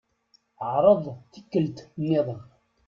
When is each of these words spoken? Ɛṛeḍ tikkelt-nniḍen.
Ɛṛeḍ 0.71 1.03
tikkelt-nniḍen. 1.31 2.41